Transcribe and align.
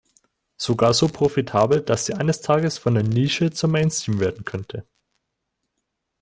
Sogar 0.57 0.95
so 0.95 1.07
profitabel, 1.09 1.81
dass 1.83 2.07
sie 2.07 2.15
eines 2.15 2.41
Tages 2.41 2.79
von 2.79 2.95
der 2.95 3.03
Nische 3.03 3.51
zum 3.51 3.69
Mainstream 3.69 4.19
werden 4.19 4.43
könnte. 4.45 4.83